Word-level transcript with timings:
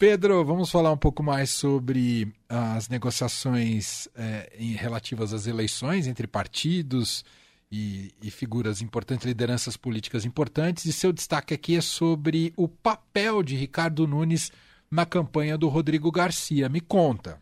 Pedro, 0.00 0.42
vamos 0.42 0.70
falar 0.70 0.90
um 0.90 0.96
pouco 0.96 1.22
mais 1.22 1.50
sobre 1.50 2.32
as 2.48 2.88
negociações 2.88 4.08
é, 4.16 4.50
em, 4.58 4.72
relativas 4.72 5.34
às 5.34 5.46
eleições 5.46 6.06
entre 6.06 6.26
partidos 6.26 7.22
e, 7.70 8.10
e, 8.22 8.30
figuras 8.30 8.80
importantes, 8.80 9.26
lideranças 9.26 9.76
políticas 9.76 10.24
importantes. 10.24 10.86
E 10.86 10.92
seu 10.94 11.12
destaque 11.12 11.52
aqui 11.52 11.76
é 11.76 11.82
sobre 11.82 12.50
o 12.56 12.66
papel 12.66 13.42
de 13.42 13.54
Ricardo 13.56 14.06
Nunes 14.06 14.50
na 14.90 15.04
campanha 15.04 15.58
do 15.58 15.68
Rodrigo 15.68 16.10
Garcia. 16.10 16.70
Me 16.70 16.80
conta. 16.80 17.38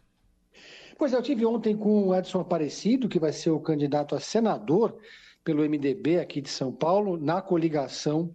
Pois 0.98 1.12
é, 1.12 1.16
eu 1.16 1.22
tive 1.22 1.46
ontem 1.46 1.76
com 1.76 2.08
o 2.08 2.12
Edson 2.12 2.40
Aparecido, 2.40 3.08
que 3.08 3.20
vai 3.20 3.32
ser 3.32 3.50
o 3.50 3.60
candidato 3.60 4.16
a 4.16 4.20
senador 4.20 4.98
pelo 5.44 5.62
MDB 5.62 6.18
aqui 6.18 6.40
de 6.40 6.48
São 6.48 6.72
Paulo, 6.72 7.16
na 7.16 7.40
coligação 7.40 8.34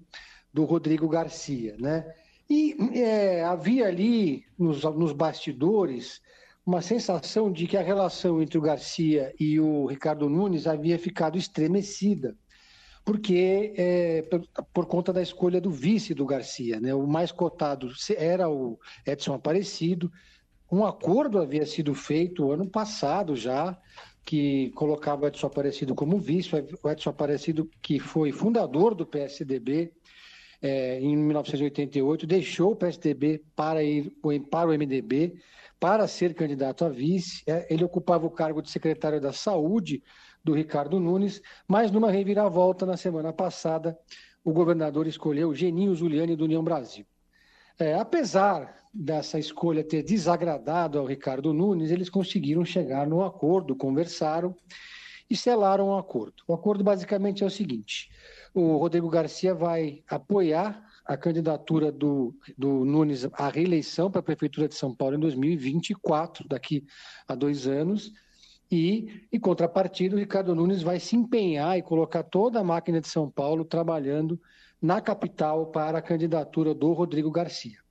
do 0.53 0.63
Rodrigo 0.63 1.09
Garcia, 1.09 1.75
né? 1.77 2.05
E 2.55 2.75
é, 2.99 3.43
havia 3.43 3.87
ali 3.87 4.45
nos, 4.59 4.83
nos 4.83 5.11
bastidores 5.11 6.21
uma 6.63 6.83
sensação 6.83 7.51
de 7.51 7.65
que 7.65 7.75
a 7.75 7.81
relação 7.81 8.43
entre 8.43 8.59
o 8.59 8.61
Garcia 8.61 9.33
e 9.39 9.59
o 9.59 9.87
Ricardo 9.87 10.29
Nunes 10.29 10.67
havia 10.67 10.99
ficado 10.99 11.35
estremecida, 11.35 12.37
porque 13.03 13.73
é, 13.75 14.21
por, 14.21 14.47
por, 14.71 14.85
conta 14.85 15.11
da 15.11 15.19
escolha 15.19 15.59
do 15.59 15.71
vice 15.71 16.13
do 16.13 16.27
Garcia, 16.27 16.79
né? 16.79 16.93
O 16.93 17.07
mais 17.07 17.31
cotado 17.31 17.89
era 18.15 18.47
o 18.47 18.79
Edson 19.03 19.33
Aparecido. 19.33 20.11
Um 20.71 20.85
acordo 20.85 21.39
havia 21.39 21.65
sido 21.65 21.95
feito 21.95 22.51
ano 22.51 22.69
passado 22.69 23.35
já, 23.35 23.75
que 24.23 24.69
colocava 24.75 25.23
o 25.23 25.27
Edson 25.27 25.47
Aparecido 25.47 25.95
como 25.95 26.19
vice, 26.19 26.51
o 26.83 26.89
Edson 26.91 27.09
Aparecido 27.09 27.67
que 27.81 27.97
foi 27.97 28.31
fundador 28.31 28.93
do 28.93 29.07
PSDB 29.07 29.91
é, 30.63 30.97
em 31.01 31.17
1988, 31.17 32.25
deixou 32.25 32.71
o 32.71 32.75
PSDB 32.75 33.43
para 33.53 33.83
ir 33.83 34.15
para 34.49 34.69
o 34.69 34.73
MDB, 34.73 35.35
para 35.77 36.07
ser 36.07 36.33
candidato 36.33 36.85
a 36.85 36.89
vice. 36.89 37.43
É, 37.45 37.67
ele 37.69 37.83
ocupava 37.83 38.25
o 38.25 38.31
cargo 38.31 38.61
de 38.61 38.71
secretário 38.71 39.19
da 39.19 39.33
Saúde 39.33 40.01
do 40.41 40.53
Ricardo 40.53 41.01
Nunes, 41.01 41.41
mas 41.67 41.91
numa 41.91 42.09
reviravolta 42.09 42.85
na 42.85 42.95
semana 42.95 43.33
passada, 43.33 43.97
o 44.41 44.53
governador 44.53 45.05
escolheu 45.05 45.53
Geninho 45.53 45.93
Giuliani 45.95 46.35
do 46.35 46.45
União 46.45 46.63
Brasil. 46.63 47.05
É, 47.77 47.95
apesar 47.95 48.77
dessa 48.93 49.37
escolha 49.37 49.83
ter 49.83 50.01
desagradado 50.01 50.97
ao 50.97 51.05
Ricardo 51.05 51.53
Nunes, 51.53 51.91
eles 51.91 52.09
conseguiram 52.09 52.63
chegar 52.63 53.05
num 53.05 53.21
acordo, 53.21 53.75
conversaram 53.75 54.55
e 55.33 55.35
selaram 55.35 55.89
um 55.89 55.97
acordo. 55.97 56.43
O 56.47 56.53
acordo 56.53 56.83
basicamente 56.83 57.43
é 57.43 57.47
o 57.47 57.49
seguinte: 57.49 58.11
o 58.53 58.77
Rodrigo 58.77 59.09
Garcia 59.09 59.55
vai 59.55 60.03
apoiar 60.07 60.87
a 61.03 61.17
candidatura 61.17 61.91
do, 61.91 62.35
do 62.55 62.85
Nunes 62.85 63.25
à 63.33 63.49
reeleição 63.49 64.11
para 64.11 64.19
a 64.19 64.23
Prefeitura 64.23 64.67
de 64.67 64.75
São 64.75 64.93
Paulo 64.95 65.15
em 65.15 65.19
2024, 65.19 66.47
daqui 66.47 66.85
a 67.27 67.33
dois 67.33 67.65
anos. 67.65 68.13
E, 68.71 69.27
em 69.31 69.39
contrapartida, 69.39 70.15
o 70.15 70.19
Ricardo 70.19 70.53
Nunes 70.53 70.83
vai 70.83 70.99
se 70.99 71.15
empenhar 71.15 71.79
e 71.79 71.81
colocar 71.81 72.21
toda 72.21 72.59
a 72.59 72.63
máquina 72.63 73.01
de 73.01 73.07
São 73.07 73.27
Paulo 73.27 73.65
trabalhando 73.65 74.39
na 74.79 75.01
capital 75.01 75.67
para 75.67 75.97
a 75.97 76.01
candidatura 76.01 76.75
do 76.75 76.93
Rodrigo 76.93 77.31
Garcia. 77.31 77.82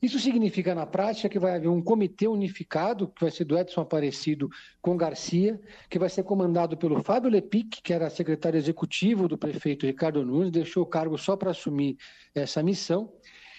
Isso 0.00 0.18
significa, 0.18 0.74
na 0.74 0.84
prática, 0.84 1.28
que 1.28 1.38
vai 1.38 1.56
haver 1.56 1.68
um 1.68 1.80
comitê 1.80 2.28
unificado, 2.28 3.08
que 3.08 3.22
vai 3.22 3.30
ser 3.30 3.44
do 3.44 3.58
Edson 3.58 3.80
Aparecido 3.80 4.48
com 4.82 4.96
Garcia, 4.96 5.58
que 5.88 5.98
vai 5.98 6.10
ser 6.10 6.22
comandado 6.22 6.76
pelo 6.76 7.02
Fábio 7.02 7.30
Lepic, 7.30 7.80
que 7.82 7.94
era 7.94 8.10
secretário 8.10 8.58
executivo 8.58 9.26
do 9.26 9.38
prefeito 9.38 9.86
Ricardo 9.86 10.24
Nunes, 10.24 10.50
deixou 10.50 10.82
o 10.82 10.86
cargo 10.86 11.16
só 11.16 11.34
para 11.34 11.50
assumir 11.50 11.96
essa 12.34 12.62
missão. 12.62 13.10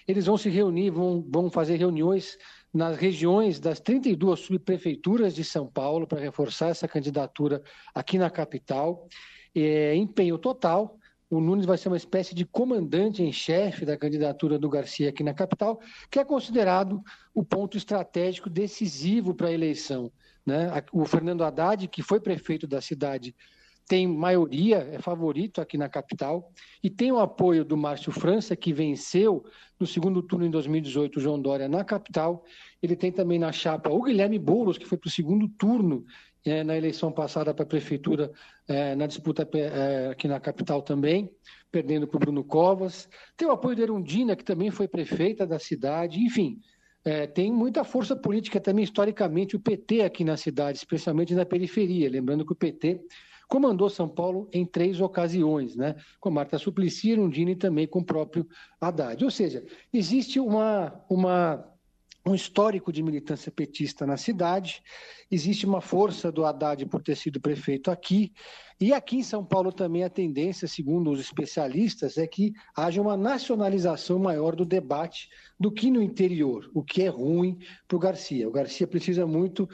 Eles 0.08 0.28
vão 0.28 0.38
se 0.38 0.50
reunir, 0.50 0.92
vão, 0.92 1.26
vão 1.28 1.50
fazer 1.50 1.76
reuniões 1.76 2.38
nas 2.72 2.98
regiões 2.98 3.60
das 3.60 3.80
32 3.80 4.40
subprefeituras 4.40 5.34
de 5.34 5.44
São 5.44 5.68
Paulo 5.68 6.06
para 6.06 6.20
reforçar 6.20 6.68
essa 6.68 6.88
candidatura 6.88 7.64
aqui 7.96 8.18
na 8.18 8.30
capital. 8.30 9.08
É, 9.56 9.96
empenho 9.96 10.38
total 10.38 11.00
o 11.30 11.42
Nunes 11.42 11.66
vai 11.66 11.78
ser 11.78 11.90
uma 11.90 11.98
espécie 11.98 12.34
de 12.34 12.46
comandante 12.46 13.22
em 13.22 13.32
chefe 13.32 13.86
da 13.86 13.98
candidatura 13.98 14.58
do 14.58 14.70
Garcia 14.70 15.10
aqui 15.10 15.24
na 15.24 15.34
capital, 15.34 15.80
que 16.10 16.20
é 16.20 16.26
considerado 16.26 17.02
o 17.34 17.44
ponto 17.44 17.78
estratégico 17.78 18.50
decisivo 18.50 19.34
para 19.34 19.48
a 19.48 19.54
eleição. 19.54 20.12
Né? 20.46 20.72
O 20.94 21.06
Fernando 21.06 21.44
Haddad, 21.44 21.88
que 21.90 22.02
foi 22.02 22.20
prefeito 22.20 22.66
da 22.66 22.80
cidade, 22.80 23.36
tem 23.88 24.06
maioria, 24.06 24.78
é 24.92 25.00
favorito 25.00 25.62
aqui 25.62 25.78
na 25.78 25.88
capital, 25.88 26.52
e 26.84 26.90
tem 26.90 27.12
o 27.12 27.20
apoio 27.20 27.64
do 27.64 27.78
Márcio 27.78 28.12
França, 28.12 28.56
que 28.56 28.74
venceu 28.74 29.46
no 29.80 29.88
segundo 29.88 30.22
turno 30.22 30.46
em 30.46 30.52
2018 30.52 31.18
o 31.18 31.22
João 31.22 31.42
Dória 31.42 31.70
na 31.70 31.86
capital. 31.86 32.44
Ele 32.82 32.98
tem 32.98 33.12
também 33.12 33.40
na 33.40 33.52
chapa 33.52 33.90
o 33.90 34.02
Guilherme 34.02 34.38
Boulos, 34.38 34.78
que 34.78 34.86
foi 34.86 34.98
para 34.98 35.08
o 35.08 35.12
segundo 35.12 35.48
turno 35.48 36.06
na 36.66 36.78
eleição 36.78 37.12
passada 37.12 37.54
para 37.54 37.64
a 37.64 37.68
prefeitura, 37.68 38.32
é, 38.68 38.96
na 38.96 39.06
disputa 39.06 39.48
é, 39.54 40.10
aqui 40.12 40.28
na 40.28 40.40
capital 40.40 40.82
também, 40.82 41.30
perdendo 41.72 42.08
para 42.08 42.18
o 42.18 42.20
Bruno 42.20 42.44
Covas. 42.44 43.10
Tem 43.36 43.48
o 43.48 43.52
apoio 43.52 43.76
da 43.76 43.84
Erundina, 43.84 44.36
que 44.36 44.44
também 44.44 44.72
foi 44.72 44.88
prefeita 44.88 45.46
da 45.46 45.60
cidade, 45.60 46.20
enfim. 46.20 46.60
É, 47.04 47.26
tem 47.26 47.52
muita 47.52 47.84
força 47.84 48.16
política 48.16 48.60
também, 48.60 48.84
historicamente, 48.84 49.56
o 49.56 49.60
PT 49.60 50.02
aqui 50.02 50.24
na 50.24 50.36
cidade, 50.36 50.78
especialmente 50.78 51.34
na 51.34 51.46
periferia. 51.46 52.10
Lembrando 52.10 52.46
que 52.46 52.52
o 52.52 52.56
PT 52.56 53.02
comandou 53.48 53.90
São 53.90 54.10
Paulo 54.10 54.50
em 54.52 54.66
três 54.66 55.00
ocasiões, 55.00 55.76
né? 55.76 55.96
com 56.20 56.30
Marta 56.30 56.58
Suplicy, 56.58 57.12
Erundina 57.12 57.52
e 57.52 57.56
também 57.56 57.88
com 57.88 58.00
o 58.00 58.06
próprio 58.06 58.46
Haddad. 58.80 59.24
Ou 59.24 59.32
seja, 59.32 59.66
existe 59.94 60.40
uma, 60.40 61.02
uma 61.10 61.66
um 62.28 62.36
histórico 62.36 62.92
de 62.92 63.02
militância 63.02 63.52
petista 63.52 64.06
na 64.06 64.18
cidade, 64.18 64.84
existe 65.32 65.66
uma 65.66 65.82
força 65.82 66.32
do 66.32 66.46
Haddad 66.46 66.86
por 66.86 67.02
ter 67.02 67.16
sido 67.16 67.40
prefeito 67.40 67.90
aqui, 67.90 68.32
e 68.80 68.94
aqui 68.94 69.18
em 69.18 69.24
São 69.24 69.44
Paulo 69.44 69.72
também 69.72 70.04
a 70.04 70.10
tendência, 70.10 70.68
segundo 70.68 71.10
os 71.10 71.20
especialistas, 71.20 72.18
é 72.18 72.28
que 72.28 72.54
haja 72.76 73.02
uma 73.02 73.18
nacionalização 73.18 74.20
maior 74.20 74.56
do 74.56 74.64
debate 74.64 75.30
do 75.60 75.72
que 75.72 75.90
no 75.90 76.02
interior, 76.02 76.70
o 76.76 76.84
que 76.84 77.02
é 77.02 77.08
ruim 77.08 77.58
para 77.88 77.96
o 77.96 78.00
Garcia. 78.00 78.48
O 78.48 78.52
Garcia 78.52 78.86
precisa 78.86 79.26
muito 79.26 79.68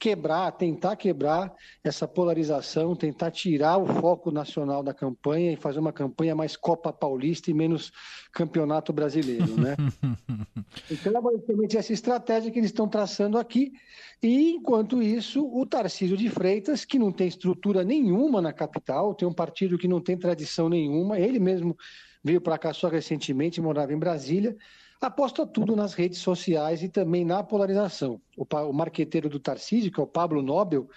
quebrar, 0.00 0.50
tentar 0.52 0.96
quebrar 0.96 1.54
essa 1.84 2.08
polarização, 2.08 2.96
tentar 2.96 3.30
tirar 3.30 3.76
o 3.76 3.86
foco 3.86 4.30
nacional 4.30 4.82
da 4.82 4.94
campanha 4.94 5.52
e 5.52 5.56
fazer 5.56 5.78
uma 5.78 5.92
campanha 5.92 6.34
mais 6.34 6.56
Copa 6.56 6.90
Paulista 6.90 7.50
e 7.50 7.54
menos 7.54 7.92
Campeonato 8.32 8.94
Brasileiro, 8.94 9.60
né? 9.60 9.76
então 10.90 11.14
é 11.14 11.20
basicamente 11.20 11.76
essa 11.76 11.92
estratégia 11.92 12.50
que 12.50 12.58
eles 12.58 12.70
estão 12.70 12.88
traçando 12.88 13.36
aqui. 13.36 13.72
E 14.22 14.52
enquanto 14.52 15.02
isso, 15.02 15.46
o 15.46 15.66
Tarcísio 15.66 16.16
de 16.16 16.30
Freitas, 16.30 16.86
que 16.86 16.98
não 16.98 17.12
tem 17.12 17.28
estrutura 17.28 17.84
nenhuma 17.84 18.40
na 18.40 18.54
capital, 18.54 19.14
tem 19.14 19.28
um 19.28 19.34
partido 19.34 19.76
que 19.76 19.86
não 19.86 20.00
tem 20.00 20.16
tradição 20.16 20.70
nenhuma, 20.70 21.20
ele 21.20 21.38
mesmo 21.38 21.76
veio 22.24 22.40
para 22.40 22.56
cá 22.56 22.72
só 22.72 22.88
recentemente, 22.88 23.60
morava 23.60 23.92
em 23.92 23.98
Brasília 23.98 24.56
aposta 25.06 25.46
tudo 25.46 25.74
nas 25.74 25.94
redes 25.94 26.18
sociais 26.18 26.82
e 26.82 26.88
também 26.88 27.24
na 27.24 27.42
polarização. 27.42 28.20
O, 28.36 28.44
o 28.44 28.72
marqueteiro 28.72 29.28
do 29.28 29.40
Tarcísio, 29.40 29.90
que 29.90 29.98
é 29.98 30.02
o 30.02 30.06
Pablo 30.06 30.42
Nobel, 30.42 30.88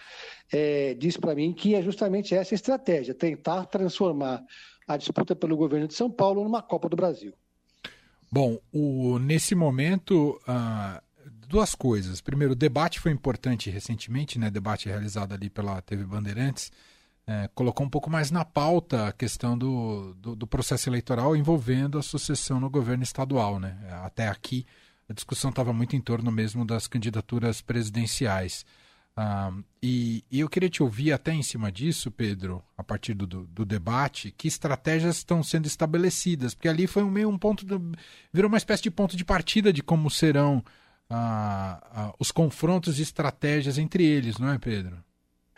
é, 0.51 0.93
diz 0.95 1.17
para 1.17 1.33
mim 1.33 1.53
que 1.53 1.73
é 1.75 1.81
justamente 1.81 2.35
essa 2.35 2.53
estratégia, 2.53 3.13
tentar 3.13 3.65
transformar 3.65 4.43
a 4.87 4.97
disputa 4.97 5.35
pelo 5.35 5.55
governo 5.55 5.87
de 5.87 5.93
São 5.93 6.11
Paulo 6.11 6.43
numa 6.43 6.61
Copa 6.61 6.89
do 6.89 6.95
Brasil. 6.95 7.33
Bom, 8.31 8.57
o, 8.71 9.19
nesse 9.19 9.55
momento, 9.55 10.39
ah, 10.47 11.01
duas 11.47 11.75
coisas. 11.75 12.19
Primeiro, 12.19 12.53
o 12.53 12.55
debate 12.55 12.99
foi 12.99 13.11
importante 13.11 13.69
recentemente, 13.69 14.39
né? 14.39 14.49
Debate 14.49 14.89
realizado 14.89 15.33
ali 15.33 15.49
pela 15.49 15.81
TV 15.81 16.03
Bandeirantes 16.03 16.71
é, 17.25 17.49
colocou 17.55 17.85
um 17.85 17.89
pouco 17.89 18.09
mais 18.09 18.31
na 18.31 18.43
pauta 18.43 19.07
a 19.07 19.13
questão 19.13 19.57
do, 19.57 20.13
do, 20.15 20.35
do, 20.35 20.47
processo 20.47 20.89
eleitoral 20.89 21.35
envolvendo 21.35 21.97
a 21.97 22.03
sucessão 22.03 22.59
no 22.59 22.69
governo 22.69 23.03
estadual. 23.03 23.59
Né? 23.59 23.77
Até 24.03 24.27
aqui 24.27 24.65
a 25.07 25.13
discussão 25.13 25.49
estava 25.49 25.71
muito 25.71 25.95
em 25.95 26.01
torno 26.01 26.31
mesmo 26.31 26.65
das 26.65 26.87
candidaturas 26.87 27.61
presidenciais. 27.61 28.65
Ah, 29.15 29.53
e, 29.81 30.23
e, 30.31 30.39
eu 30.39 30.49
queria 30.49 30.69
te 30.69 30.81
ouvir 30.81 31.11
até 31.11 31.31
em 31.31 31.43
cima 31.43 31.71
disso, 31.71 32.09
Pedro, 32.09 32.63
a 32.75 32.83
partir 32.83 33.13
do, 33.13 33.27
do, 33.27 33.63
debate, 33.63 34.33
que 34.35 34.47
estratégias 34.47 35.17
estão 35.17 35.43
sendo 35.43 35.67
estabelecidas, 35.67 36.55
porque 36.55 36.67
ali 36.67 36.87
foi 36.87 37.03
um 37.03 37.11
meio 37.11 37.29
um 37.29 37.37
ponto, 37.37 37.63
do, 37.63 37.91
virou 38.33 38.49
uma 38.49 38.57
espécie 38.57 38.81
de 38.81 38.89
ponto 38.89 39.15
de 39.15 39.23
partida 39.23 39.71
de 39.71 39.83
como 39.83 40.09
serão 40.09 40.63
ah, 41.09 41.79
ah, 41.91 42.13
os 42.17 42.31
confrontos 42.31 42.95
de 42.95 43.03
estratégias 43.03 43.77
entre 43.77 44.03
eles, 44.03 44.39
não 44.39 44.49
é, 44.49 44.57
Pedro? 44.57 44.97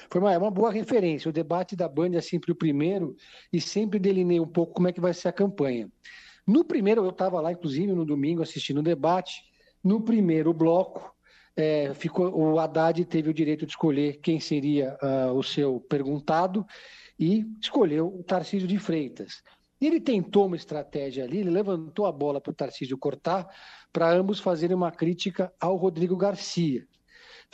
Foi 0.09 0.21
uma, 0.21 0.33
é 0.33 0.37
uma 0.37 0.51
boa 0.51 0.71
referência. 0.71 1.29
O 1.29 1.33
debate 1.33 1.75
da 1.75 1.87
Band 1.87 2.15
é 2.15 2.21
sempre 2.21 2.51
o 2.51 2.55
primeiro 2.55 3.15
e 3.51 3.59
sempre 3.59 3.99
delinei 3.99 4.39
um 4.39 4.47
pouco 4.47 4.73
como 4.73 4.87
é 4.87 4.93
que 4.93 5.01
vai 5.01 5.13
ser 5.13 5.29
a 5.29 5.33
campanha. 5.33 5.89
No 6.45 6.63
primeiro, 6.63 7.03
eu 7.03 7.09
estava 7.09 7.41
lá, 7.41 7.51
inclusive, 7.51 7.93
no 7.93 8.05
domingo, 8.05 8.41
assistindo 8.41 8.79
o 8.79 8.83
debate. 8.83 9.43
No 9.83 10.01
primeiro 10.01 10.53
bloco, 10.53 11.15
é, 11.55 11.93
ficou, 11.93 12.35
o 12.35 12.59
Haddad 12.59 13.03
teve 13.05 13.29
o 13.29 13.33
direito 13.33 13.65
de 13.65 13.71
escolher 13.71 14.19
quem 14.21 14.39
seria 14.39 14.97
uh, 15.01 15.33
o 15.33 15.41
seu 15.41 15.79
perguntado 15.79 16.65
e 17.17 17.45
escolheu 17.61 18.07
o 18.07 18.23
Tarcísio 18.23 18.67
de 18.67 18.77
Freitas. 18.77 19.41
Ele 19.79 19.99
tentou 19.99 20.45
uma 20.45 20.55
estratégia 20.55 21.23
ali, 21.23 21.39
ele 21.39 21.49
levantou 21.49 22.05
a 22.05 22.11
bola 22.11 22.39
para 22.39 22.51
o 22.51 22.55
Tarcísio 22.55 22.97
cortar, 22.97 23.47
para 23.91 24.11
ambos 24.11 24.39
fazerem 24.39 24.75
uma 24.75 24.91
crítica 24.91 25.53
ao 25.59 25.75
Rodrigo 25.75 26.15
Garcia. 26.15 26.85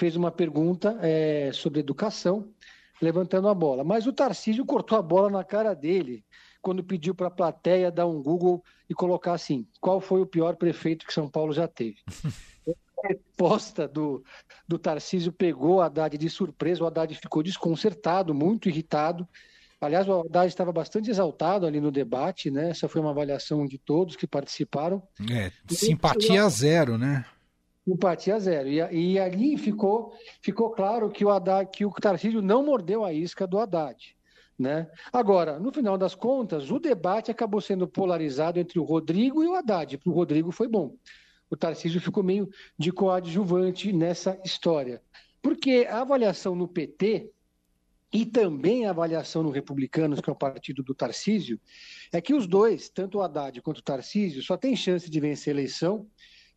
Fez 0.02 0.16
uma 0.16 0.32
pergunta 0.32 0.98
é, 1.00 1.52
sobre 1.54 1.80
educação, 1.80 2.50
levantando 3.00 3.48
a 3.48 3.54
bola. 3.54 3.84
Mas 3.84 4.08
o 4.08 4.12
Tarcísio 4.12 4.66
cortou 4.66 4.98
a 4.98 5.02
bola 5.02 5.30
na 5.30 5.44
cara 5.44 5.76
dele, 5.76 6.26
quando 6.60 6.84
pediu 6.84 7.14
para 7.14 7.28
a 7.28 7.30
plateia 7.30 7.92
dar 7.92 8.08
um 8.08 8.20
Google 8.20 8.64
e 8.90 8.96
colocar 8.96 9.34
assim: 9.34 9.68
qual 9.80 10.02
foi 10.02 10.20
o 10.20 10.26
pior 10.26 10.56
prefeito 10.56 11.06
que 11.06 11.14
São 11.14 11.30
Paulo 11.30 11.54
já 11.54 11.68
teve? 11.68 11.98
a 13.06 13.10
resposta 13.10 13.88
do, 13.88 14.24
do 14.68 14.80
Tarcísio 14.80 15.32
pegou 15.32 15.76
o 15.76 15.82
Haddad 15.82 16.18
de 16.18 16.30
surpresa, 16.32 16.84
o 16.84 16.88
Haddad 16.88 17.14
ficou 17.14 17.44
desconcertado, 17.44 18.34
muito 18.34 18.68
irritado. 18.68 19.28
Aliás, 19.80 20.10
o 20.10 20.22
Haddad 20.22 20.48
estava 20.48 20.72
bastante 20.72 21.12
exaltado 21.12 21.68
ali 21.68 21.80
no 21.80 21.92
debate, 21.92 22.50
né? 22.50 22.72
Essa 22.72 22.90
foi 22.90 23.02
uma 23.02 23.12
avaliação 23.12 23.68
de 23.68 23.78
todos 23.78 24.16
que 24.16 24.26
participaram. 24.26 25.04
É, 25.32 25.52
simpatia 25.70 26.50
zero, 26.50 26.98
né? 26.98 27.24
Simpatia 27.92 28.40
zero. 28.40 28.70
E, 28.70 28.78
e 28.78 29.20
ali 29.20 29.58
ficou, 29.58 30.14
ficou 30.42 30.70
claro 30.72 31.10
que 31.10 31.26
o, 31.26 31.30
Haddad, 31.30 31.70
que 31.70 31.86
o 31.86 31.92
Tarcísio 31.92 32.42
não 32.42 32.64
mordeu 32.64 33.04
a 33.04 33.12
isca 33.12 33.46
do 33.46 33.60
Haddad. 33.60 34.16
Né? 34.58 34.90
Agora, 35.12 35.60
no 35.60 35.74
final 35.74 35.98
das 35.98 36.16
contas, 36.16 36.72
o 36.72 36.80
debate 36.80 37.32
acabou 37.32 37.60
sendo 37.60 37.88
polarizado 37.88 38.60
entre 38.60 38.80
o 38.80 38.84
Rodrigo 38.84 39.44
e 39.44 39.48
o 39.48 39.56
Haddad. 39.56 39.98
Para 39.98 40.10
o 40.10 40.14
Rodrigo 40.14 40.52
foi 40.52 40.70
bom. 40.70 40.96
O 41.50 41.58
Tarcísio 41.58 42.00
ficou 42.00 42.24
meio 42.24 42.50
de 42.78 42.94
coadjuvante 42.94 43.92
nessa 43.92 44.40
história. 44.46 45.02
Porque 45.42 45.86
a 45.90 46.00
avaliação 46.00 46.56
no 46.56 46.68
PT 46.68 47.30
e 48.14 48.26
também 48.26 48.86
a 48.86 48.92
avaliação 48.92 49.44
no 49.44 49.50
Republicanos, 49.50 50.22
que 50.22 50.30
é 50.30 50.34
o 50.34 50.36
partido 50.36 50.82
do 50.82 50.94
Tarcísio, 50.94 51.60
é 52.12 52.22
que 52.22 52.34
os 52.34 52.48
dois, 52.48 52.88
tanto 52.88 53.18
o 53.18 53.22
Haddad 53.22 53.62
quanto 53.62 53.80
o 53.80 53.84
Tarcísio, 53.84 54.42
só 54.42 54.56
têm 54.56 54.76
chance 54.76 55.10
de 55.10 55.20
vencer 55.20 55.52
a 55.52 55.58
eleição 55.58 56.08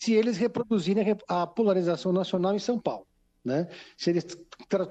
se 0.05 0.13
eles 0.13 0.37
reproduzirem 0.37 1.17
a 1.27 1.47
polarização 1.47 2.13
nacional 2.13 2.55
em 2.55 2.59
São 2.59 2.79
Paulo. 2.79 3.07
Né? 3.43 3.67
Se 3.97 4.11
eles 4.11 4.37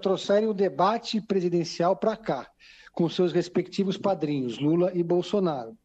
trouxerem 0.01 0.50
o 0.50 0.54
debate 0.54 1.21
presidencial 1.21 1.95
para 1.95 2.18
cá, 2.18 2.50
com 2.92 3.07
seus 3.07 3.31
respectivos 3.31 3.95
padrinhos, 3.95 4.57
Lula 4.57 4.92
e 4.94 5.04
Bolsonaro. 5.04 5.77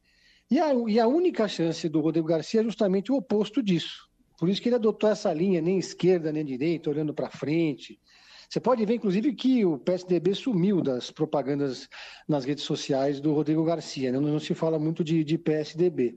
E 0.50 0.58
a, 0.58 0.72
e 0.86 0.98
a 0.98 1.06
única 1.06 1.46
chance 1.46 1.86
do 1.90 2.00
Rodrigo 2.00 2.26
Garcia 2.26 2.60
é 2.60 2.64
justamente 2.64 3.12
o 3.12 3.16
oposto 3.16 3.62
disso. 3.62 4.08
Por 4.38 4.48
isso 4.48 4.62
que 4.62 4.70
ele 4.70 4.76
adotou 4.76 5.10
essa 5.10 5.32
linha, 5.32 5.60
nem 5.60 5.78
esquerda 5.78 6.32
nem 6.32 6.44
direita, 6.44 6.88
olhando 6.88 7.12
para 7.12 7.28
frente, 7.28 8.00
você 8.48 8.60
pode 8.60 8.82
ver, 8.86 8.94
inclusive, 8.94 9.34
que 9.34 9.66
o 9.66 9.76
PSDB 9.76 10.34
sumiu 10.34 10.80
das 10.80 11.10
propagandas 11.10 11.86
nas 12.26 12.46
redes 12.46 12.64
sociais 12.64 13.20
do 13.20 13.34
Rodrigo 13.34 13.62
Garcia, 13.62 14.10
né? 14.10 14.18
não, 14.18 14.26
não, 14.26 14.40
se 14.40 14.54
fala 14.54 14.78
muito 14.78 15.04
de, 15.04 15.22
de 15.22 15.36
PSDB. 15.36 16.16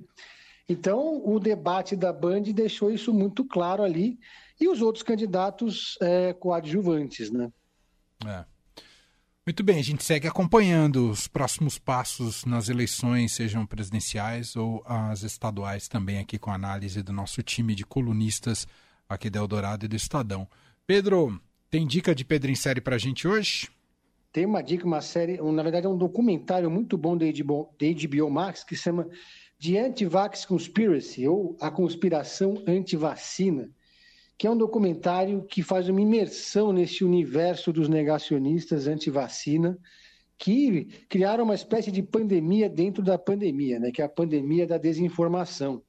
Então, 0.67 1.21
o 1.25 1.39
debate 1.39 1.95
da 1.95 2.13
Band 2.13 2.43
deixou 2.53 2.91
isso 2.91 3.13
muito 3.13 3.45
claro 3.45 3.83
ali, 3.83 4.19
e 4.59 4.67
os 4.67 4.81
outros 4.81 5.03
candidatos 5.03 5.97
é, 6.01 6.33
coadjuvantes, 6.33 7.31
né? 7.31 7.51
É. 8.25 8.45
Muito 9.43 9.63
bem, 9.63 9.79
a 9.79 9.83
gente 9.83 10.03
segue 10.03 10.27
acompanhando 10.27 11.09
os 11.09 11.27
próximos 11.27 11.79
passos 11.79 12.45
nas 12.45 12.69
eleições, 12.69 13.31
sejam 13.31 13.65
presidenciais 13.65 14.55
ou 14.55 14.83
as 14.85 15.23
estaduais, 15.23 15.87
também 15.87 16.19
aqui 16.19 16.37
com 16.37 16.51
a 16.51 16.55
análise 16.55 17.01
do 17.01 17.11
nosso 17.11 17.41
time 17.41 17.73
de 17.73 17.83
colunistas 17.83 18.67
aqui 19.09 19.31
da 19.31 19.39
Eldorado 19.39 19.85
e 19.85 19.87
do 19.87 19.95
Estadão. 19.95 20.47
Pedro, 20.85 21.41
tem 21.71 21.87
dica 21.87 22.13
de 22.13 22.23
Pedro 22.23 22.51
em 22.51 22.55
série 22.55 22.79
pra 22.79 22.99
gente 22.99 23.27
hoje? 23.27 23.67
Tem 24.31 24.45
uma 24.45 24.61
dica, 24.61 24.85
uma 24.85 25.01
série, 25.01 25.41
na 25.41 25.63
verdade 25.63 25.87
é 25.87 25.89
um 25.89 25.97
documentário 25.97 26.69
muito 26.69 26.95
bom 26.95 27.17
da 27.17 27.25
HBO, 27.25 27.73
HBO 27.77 28.29
Max 28.29 28.63
que 28.63 28.77
se 28.77 28.83
chama 28.83 29.09
The 29.61 29.77
Anti-Vax 29.77 30.45
Conspiracy, 30.45 31.27
ou 31.27 31.55
A 31.61 31.69
Conspiração 31.69 32.63
Anti-Vacina, 32.67 33.69
que 34.37 34.47
é 34.47 34.49
um 34.49 34.57
documentário 34.57 35.43
que 35.43 35.61
faz 35.61 35.87
uma 35.87 36.01
imersão 36.01 36.73
nesse 36.73 37.03
universo 37.03 37.71
dos 37.71 37.87
negacionistas 37.87 38.87
anti-vacina, 38.87 39.77
que 40.35 40.85
criaram 41.07 41.43
uma 41.43 41.53
espécie 41.53 41.91
de 41.91 42.01
pandemia 42.01 42.67
dentro 42.67 43.03
da 43.03 43.19
pandemia, 43.19 43.79
né, 43.79 43.91
que 43.91 44.01
é 44.01 44.05
a 44.05 44.09
pandemia 44.09 44.65
da 44.65 44.79
desinformação. 44.79 45.83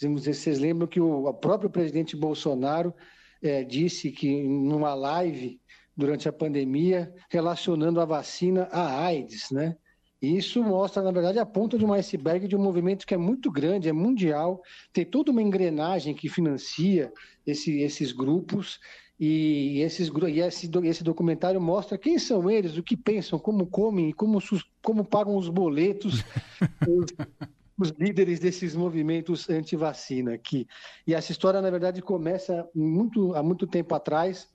Vocês 0.00 0.58
lembram 0.58 0.88
que 0.88 0.98
o 0.98 1.34
próprio 1.34 1.68
presidente 1.68 2.16
Bolsonaro 2.16 2.94
é, 3.42 3.62
disse 3.62 4.10
que 4.10 4.42
numa 4.42 4.94
live 4.94 5.60
durante 5.94 6.26
a 6.26 6.32
pandemia, 6.32 7.12
relacionando 7.28 8.00
a 8.00 8.06
vacina 8.06 8.68
à 8.72 9.04
AIDS, 9.04 9.50
né? 9.50 9.76
E 10.22 10.36
isso 10.36 10.62
mostra, 10.62 11.02
na 11.02 11.10
verdade, 11.10 11.40
a 11.40 11.44
ponta 11.44 11.76
de 11.76 11.84
um 11.84 11.92
iceberg 11.92 12.46
de 12.46 12.54
um 12.54 12.62
movimento 12.62 13.04
que 13.04 13.12
é 13.12 13.16
muito 13.16 13.50
grande, 13.50 13.88
é 13.88 13.92
mundial, 13.92 14.62
tem 14.92 15.04
toda 15.04 15.32
uma 15.32 15.42
engrenagem 15.42 16.14
que 16.14 16.28
financia 16.28 17.12
esse, 17.44 17.80
esses 17.80 18.12
grupos, 18.12 18.78
e, 19.18 19.80
esses, 19.80 20.08
e 20.08 20.40
esse, 20.40 20.70
esse 20.84 21.04
documentário 21.04 21.60
mostra 21.60 21.98
quem 21.98 22.18
são 22.18 22.50
eles, 22.50 22.76
o 22.76 22.82
que 22.82 22.96
pensam, 22.96 23.38
como 23.38 23.66
comem, 23.66 24.12
como, 24.12 24.40
como 24.80 25.04
pagam 25.04 25.36
os 25.36 25.48
boletos, 25.48 26.24
os, 27.78 27.90
líderes 27.98 28.38
desses 28.38 28.74
movimentos 28.76 29.50
anti-vacina 29.50 30.34
aqui. 30.34 30.66
E 31.06 31.14
essa 31.14 31.32
história, 31.32 31.60
na 31.60 31.70
verdade, 31.70 32.00
começa 32.00 32.68
muito, 32.74 33.34
há 33.34 33.42
muito 33.42 33.66
tempo 33.66 33.94
atrás, 33.94 34.48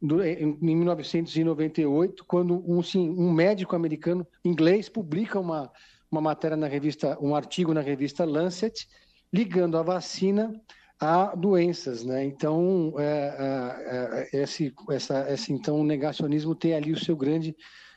em 0.00 0.76
1998, 0.76 2.24
quando 2.24 2.62
um, 2.70 2.82
sim, 2.82 3.10
um 3.10 3.32
médico 3.32 3.74
americano 3.74 4.26
inglês 4.44 4.88
publica 4.88 5.40
uma, 5.40 5.70
uma 6.10 6.20
matéria 6.20 6.56
na 6.56 6.68
revista, 6.68 7.18
um 7.20 7.34
artigo 7.34 7.74
na 7.74 7.80
revista 7.80 8.24
Lancet, 8.24 8.88
ligando 9.32 9.76
a 9.76 9.82
vacina 9.82 10.52
a 11.00 11.34
doenças, 11.34 12.04
né? 12.04 12.24
Então, 12.24 12.94
é, 12.98 14.28
é, 14.32 14.38
é 14.38 14.42
esse, 14.42 14.74
essa, 14.90 15.32
esse 15.32 15.52
então 15.52 15.84
negacionismo 15.84 16.54
tem 16.54 16.74
ali 16.74 16.92
o 16.92 16.98
seu 16.98 17.16
grande 17.16 17.54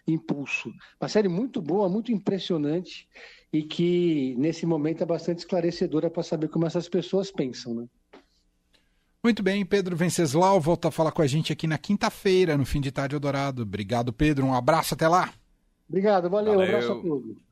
impulso. 0.07 0.71
Uma 0.99 1.09
série 1.09 1.27
muito 1.27 1.61
boa, 1.61 1.89
muito 1.89 2.11
impressionante 2.11 3.07
e 3.51 3.63
que 3.63 4.35
nesse 4.37 4.65
momento 4.65 5.01
é 5.01 5.05
bastante 5.05 5.39
esclarecedora 5.39 6.09
para 6.09 6.23
saber 6.23 6.47
como 6.49 6.65
essas 6.65 6.87
pessoas 6.87 7.31
pensam, 7.31 7.73
né? 7.73 7.87
Muito 9.23 9.43
bem, 9.43 9.63
Pedro 9.63 9.95
Venceslau 9.95 10.59
volta 10.59 10.87
a 10.87 10.91
falar 10.91 11.11
com 11.11 11.21
a 11.21 11.27
gente 11.27 11.53
aqui 11.53 11.67
na 11.67 11.77
quinta-feira, 11.77 12.57
no 12.57 12.65
fim 12.65 12.81
de 12.81 12.91
tarde 12.91 13.15
Eldorado. 13.15 13.61
Obrigado, 13.61 14.11
Pedro. 14.11 14.47
Um 14.47 14.53
abraço, 14.55 14.95
até 14.95 15.07
lá. 15.07 15.31
Obrigado, 15.87 16.27
valeu, 16.27 16.55
valeu. 16.55 16.65
um 16.65 16.75
abraço 16.75 16.91
a 16.91 17.01
todos. 17.01 17.50